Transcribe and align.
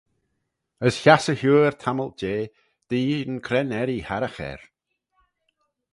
As 0.85 0.95
hass 1.03 1.25
e 1.31 1.35
huyr 1.41 1.73
tammylt 1.81 2.17
jeh, 2.21 2.45
dy 2.87 2.97
yeeaghyn 3.07 3.43
cre'n 3.47 3.73
erree 3.79 4.07
harragh 4.07 4.41
er. 4.51 4.61